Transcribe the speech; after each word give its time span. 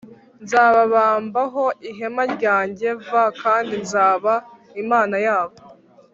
Nzababambaho 0.43 1.63
ihema 1.89 2.23
ryanjye 2.35 2.87
v 3.07 3.09
kandi 3.41 3.73
nzaba 3.83 4.33
Imana 4.83 5.15
yabo 5.25 5.57